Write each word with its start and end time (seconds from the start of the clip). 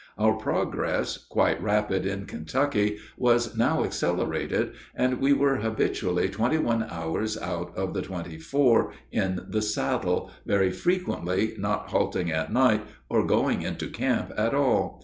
Our 0.17 0.33
progress, 0.33 1.15
quite 1.29 1.61
rapid 1.61 2.07
in 2.07 2.25
Kentucky, 2.25 2.97
was 3.19 3.55
now 3.55 3.83
accelerated, 3.83 4.71
and 4.95 5.19
we 5.21 5.31
were 5.31 5.57
habitually 5.57 6.27
twenty 6.27 6.57
one 6.57 6.87
hours 6.89 7.37
out 7.37 7.71
of 7.77 7.93
the 7.93 8.01
twenty 8.01 8.39
four 8.39 8.93
in 9.11 9.41
the 9.47 9.61
saddle, 9.61 10.31
very 10.43 10.71
frequently 10.71 11.53
not 11.59 11.91
halting 11.91 12.31
at 12.31 12.51
night 12.51 12.83
or 13.11 13.23
going 13.27 13.61
into 13.61 13.89
camp 13.91 14.31
at 14.35 14.55
all. 14.55 14.99